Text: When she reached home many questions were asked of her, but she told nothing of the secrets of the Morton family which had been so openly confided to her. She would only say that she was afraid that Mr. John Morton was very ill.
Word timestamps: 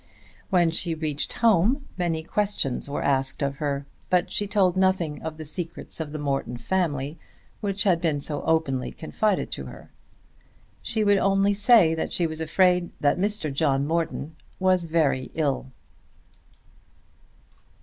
When 0.49 0.71
she 0.71 0.95
reached 0.95 1.31
home 1.33 1.87
many 1.95 2.23
questions 2.23 2.89
were 2.89 3.03
asked 3.03 3.43
of 3.43 3.57
her, 3.57 3.85
but 4.09 4.31
she 4.31 4.47
told 4.47 4.75
nothing 4.75 5.21
of 5.21 5.37
the 5.37 5.45
secrets 5.45 5.99
of 5.99 6.11
the 6.11 6.17
Morton 6.17 6.57
family 6.57 7.19
which 7.59 7.83
had 7.83 8.01
been 8.01 8.19
so 8.19 8.41
openly 8.41 8.89
confided 8.89 9.51
to 9.51 9.65
her. 9.65 9.91
She 10.81 11.03
would 11.03 11.19
only 11.19 11.53
say 11.53 11.93
that 11.93 12.13
she 12.13 12.25
was 12.25 12.41
afraid 12.41 12.89
that 12.99 13.19
Mr. 13.19 13.53
John 13.53 13.85
Morton 13.85 14.35
was 14.59 14.85
very 14.85 15.29
ill. 15.35 15.67